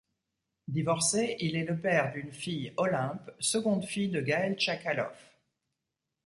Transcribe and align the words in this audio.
Divorcé, 0.67 1.35
il 1.41 1.55
est 1.55 1.63
le 1.63 1.79
père 1.79 2.11
d'une 2.11 2.31
fille 2.31 2.73
Olympe, 2.77 3.29
seconde 3.37 3.85
fille 3.85 4.09
de 4.09 4.19
Gaël 4.19 4.55
Tchakaloff. 4.55 5.35